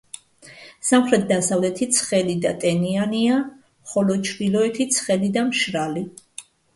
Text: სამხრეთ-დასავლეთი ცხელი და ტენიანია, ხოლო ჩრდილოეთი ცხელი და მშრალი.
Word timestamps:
სამხრეთ-დასავლეთი 0.85 1.87
ცხელი 1.97 2.33
და 2.45 2.53
ტენიანია, 2.63 3.35
ხოლო 3.91 4.15
ჩრდილოეთი 4.31 4.89
ცხელი 4.97 5.31
და 5.37 5.45
მშრალი. 5.51 6.03